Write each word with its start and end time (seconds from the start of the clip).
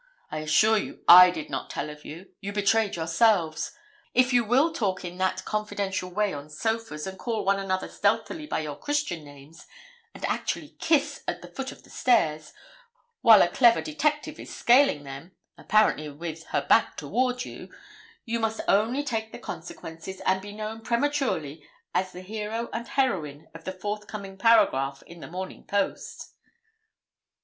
I 0.31 0.39
assure 0.39 0.79
you 0.79 1.03
I 1.07 1.29
did 1.29 1.51
not 1.51 1.69
tell 1.69 1.91
of 1.91 2.03
you; 2.03 2.33
you 2.41 2.51
betrayed 2.53 2.95
yourselves. 2.95 3.71
If 4.15 4.33
you 4.33 4.43
will 4.43 4.73
talk 4.73 5.05
in 5.05 5.19
that 5.19 5.45
confidential 5.45 6.09
way 6.09 6.33
on 6.33 6.49
sofas, 6.49 7.05
and 7.05 7.19
call 7.19 7.45
one 7.45 7.59
another 7.59 7.87
stealthily 7.87 8.47
by 8.47 8.61
your 8.61 8.75
Christian 8.75 9.23
names, 9.23 9.67
and 10.15 10.25
actually 10.25 10.69
kiss 10.79 11.23
at 11.27 11.43
the 11.43 11.47
foot 11.49 11.71
of 11.71 11.83
the 11.83 11.91
stairs, 11.91 12.51
while 13.21 13.43
a 13.43 13.47
clever 13.47 13.79
detective 13.79 14.39
is 14.39 14.51
scaling 14.51 15.03
them, 15.03 15.33
apparently 15.55 16.09
with 16.09 16.45
her 16.45 16.65
back 16.65 16.97
toward 16.97 17.45
you, 17.45 17.69
you 18.25 18.39
must 18.39 18.61
only 18.67 19.03
take 19.03 19.31
the 19.31 19.37
consequences, 19.37 20.19
and 20.25 20.41
be 20.41 20.51
known 20.51 20.81
prematurely 20.81 21.63
as 21.93 22.11
the 22.11 22.21
hero 22.21 22.69
and 22.73 22.87
heroine 22.87 23.49
of 23.53 23.65
the 23.65 23.71
forthcoming 23.71 24.35
paragraph 24.35 25.03
in 25.05 25.19
the 25.19 25.27
"Morning 25.29 25.63
Post."' 25.63 26.31